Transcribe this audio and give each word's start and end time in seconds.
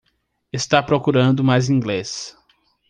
Está 0.51 0.81
procurando 0.83 1.43
mais 1.43 1.69
inglês 1.69 2.35